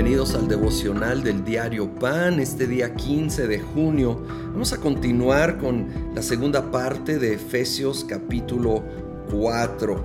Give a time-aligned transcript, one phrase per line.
[0.00, 4.24] Bienvenidos al devocional del diario Pan, este día 15 de junio.
[4.50, 8.82] Vamos a continuar con la segunda parte de Efesios capítulo
[9.30, 10.02] 4.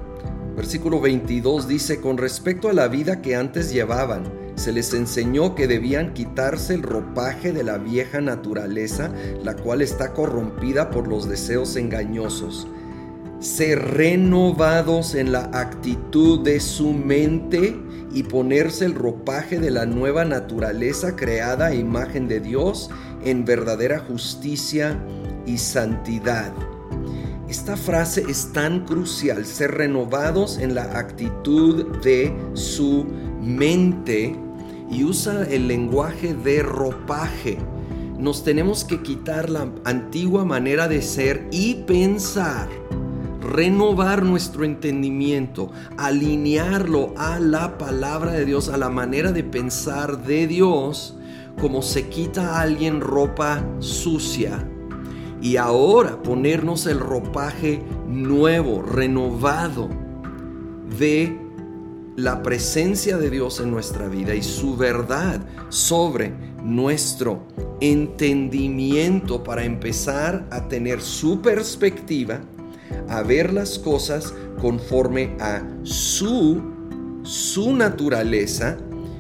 [0.58, 5.66] Versículo 22 dice, con respecto a la vida que antes llevaban, se les enseñó que
[5.66, 9.14] debían quitarse el ropaje de la vieja naturaleza,
[9.46, 12.68] la cual está corrompida por los deseos engañosos.
[13.40, 17.85] Ser renovados en la actitud de su mente
[18.16, 22.90] y ponerse el ropaje de la nueva naturaleza creada a imagen de Dios
[23.26, 24.98] en verdadera justicia
[25.46, 26.54] y santidad.
[27.50, 33.06] Esta frase es tan crucial, ser renovados en la actitud de su
[33.42, 34.34] mente
[34.90, 37.58] y usa el lenguaje de ropaje.
[38.18, 42.70] Nos tenemos que quitar la antigua manera de ser y pensar
[43.46, 50.48] renovar nuestro entendimiento, alinearlo a la palabra de Dios, a la manera de pensar de
[50.48, 51.18] Dios,
[51.60, 54.68] como se quita a alguien ropa sucia.
[55.42, 59.90] Y ahora ponernos el ropaje nuevo, renovado
[60.98, 61.40] de
[62.16, 67.44] la presencia de Dios en nuestra vida y su verdad sobre nuestro
[67.82, 72.40] entendimiento para empezar a tener su perspectiva
[73.08, 76.62] a ver las cosas conforme a su,
[77.24, 78.78] su naturaleza,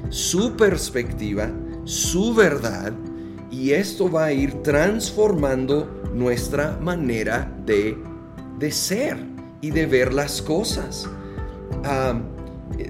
[0.09, 1.51] su perspectiva,
[1.83, 2.93] su verdad,
[3.51, 7.97] y esto va a ir transformando nuestra manera de,
[8.59, 9.17] de ser
[9.61, 11.09] y de ver las cosas.
[11.83, 12.19] Ah,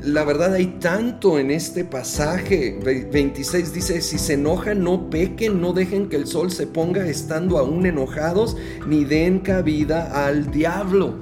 [0.03, 2.79] la verdad hay tanto en este pasaje.
[3.11, 7.57] 26 dice, si se enojan, no pequen, no dejen que el sol se ponga estando
[7.57, 11.13] aún enojados, ni den cabida al diablo.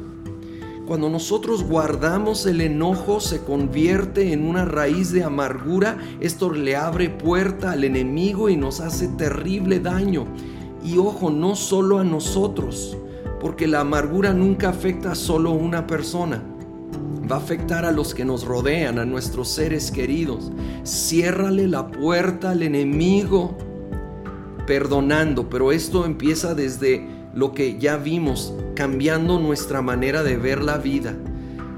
[0.86, 7.10] Cuando nosotros guardamos el enojo se convierte en una raíz de amargura, esto le abre
[7.10, 10.26] puerta al enemigo y nos hace terrible daño.
[10.84, 12.98] Y ojo, no solo a nosotros,
[13.40, 16.53] porque la amargura nunca afecta a solo una persona
[17.30, 20.52] va a afectar a los que nos rodean, a nuestros seres queridos.
[20.84, 23.58] Ciérrale la puerta al enemigo
[24.68, 30.78] perdonando, pero esto empieza desde lo que ya vimos, cambiando nuestra manera de ver la
[30.78, 31.16] vida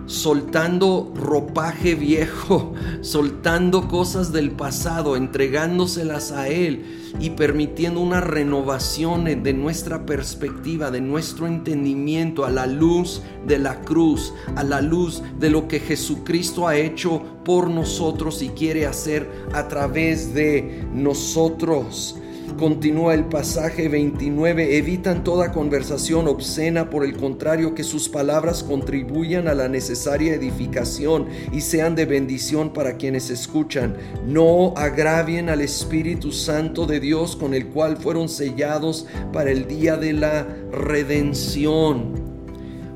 [0.05, 9.53] soltando ropaje viejo, soltando cosas del pasado, entregándoselas a Él y permitiendo una renovación de
[9.53, 15.49] nuestra perspectiva, de nuestro entendimiento a la luz de la cruz, a la luz de
[15.49, 22.17] lo que Jesucristo ha hecho por nosotros y quiere hacer a través de nosotros.
[22.57, 29.49] Continúa el pasaje 29, evitan toda conversación obscena, por el contrario, que sus palabras contribuyan
[29.49, 33.97] a la necesaria edificación y sean de bendición para quienes escuchan.
[34.25, 39.97] No agravien al Espíritu Santo de Dios con el cual fueron sellados para el día
[39.97, 42.13] de la redención.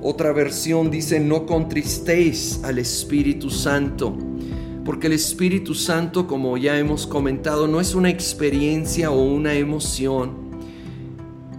[0.01, 4.28] Otra versión dice, no contristéis al Espíritu Santo
[4.89, 10.31] porque el Espíritu Santo, como ya hemos comentado, no es una experiencia o una emoción.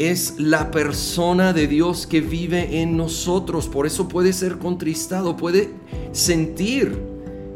[0.01, 3.69] Es la persona de Dios que vive en nosotros.
[3.69, 5.71] Por eso puede ser contristado, puede
[6.11, 6.99] sentir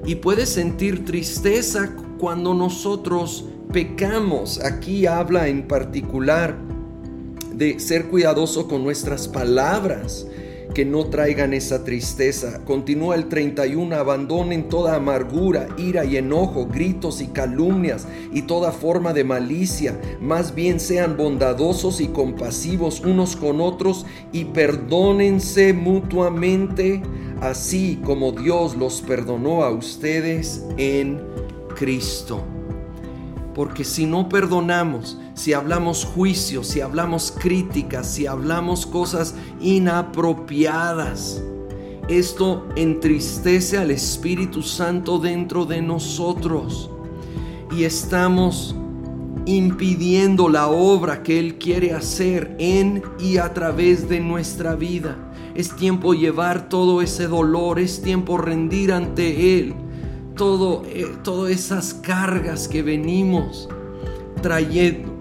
[0.06, 4.60] y puede sentir tristeza cuando nosotros pecamos.
[4.60, 6.56] Aquí habla en particular
[7.52, 10.28] de ser cuidadoso con nuestras palabras
[10.72, 12.64] que no traigan esa tristeza.
[12.64, 19.12] Continúa el 31, abandonen toda amargura, ira y enojo, gritos y calumnias y toda forma
[19.12, 20.00] de malicia.
[20.20, 27.02] Más bien sean bondadosos y compasivos unos con otros y perdónense mutuamente,
[27.40, 31.20] así como Dios los perdonó a ustedes en
[31.74, 32.42] Cristo.
[33.54, 41.42] Porque si no perdonamos, si hablamos juicio, si hablamos críticas, si hablamos cosas inapropiadas,
[42.08, 46.90] esto entristece al Espíritu Santo dentro de nosotros.
[47.76, 48.76] Y estamos
[49.46, 55.16] impidiendo la obra que Él quiere hacer en y a través de nuestra vida.
[55.54, 59.74] Es tiempo llevar todo ese dolor, es tiempo rendir ante Él.
[60.36, 63.68] Todo, eh, todas esas cargas que venimos
[64.42, 65.13] trayendo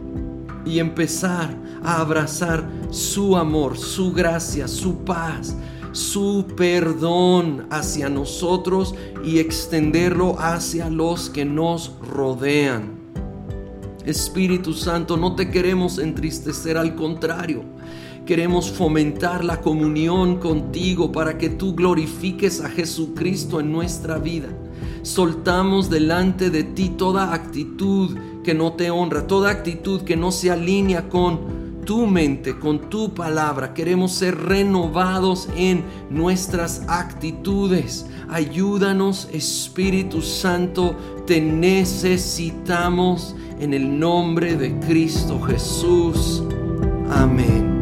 [0.66, 5.56] y empezar a abrazar su amor, su gracia, su paz,
[5.92, 13.02] su perdón hacia nosotros y extenderlo hacia los que nos rodean.
[14.06, 17.64] Espíritu Santo, no te queremos entristecer, al contrario,
[18.26, 24.50] queremos fomentar la comunión contigo para que tú glorifiques a Jesucristo en nuestra vida
[25.04, 30.52] soltamos delante de ti toda actitud que no te honra, toda actitud que no se
[30.52, 33.74] alinea con tu mente, con tu palabra.
[33.74, 38.06] Queremos ser renovados en nuestras actitudes.
[38.30, 40.96] Ayúdanos, Espíritu Santo,
[41.26, 46.44] te necesitamos en el nombre de Cristo Jesús.
[47.10, 47.73] Amén.